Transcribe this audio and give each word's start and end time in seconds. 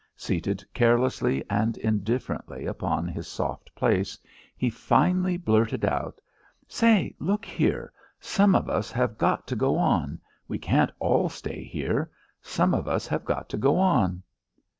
Seated 0.15 0.65
carelessly 0.73 1.43
and 1.47 1.77
indifferently 1.77 2.65
upon 2.65 3.07
his 3.07 3.27
soft 3.27 3.75
place, 3.75 4.17
he 4.57 4.67
finally 4.67 5.37
blurted 5.37 5.85
out: 5.85 6.19
"Say! 6.67 7.13
Look 7.19 7.45
here! 7.45 7.93
Some 8.19 8.55
of 8.55 8.67
us 8.67 8.91
have 8.91 9.19
got 9.19 9.45
to 9.45 9.55
go 9.55 9.77
on. 9.77 10.19
We 10.47 10.57
can't 10.57 10.91
all 10.97 11.29
stay 11.29 11.63
here. 11.63 12.09
Some 12.41 12.73
of 12.73 12.87
us 12.87 13.05
have 13.05 13.23
got 13.23 13.47
to 13.49 13.57
go 13.57 13.77
on." 13.77 14.23